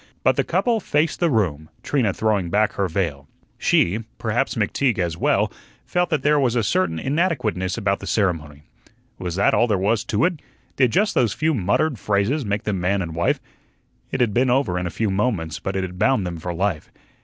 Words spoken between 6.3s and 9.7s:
was a certain inadequateness about the ceremony. Was that all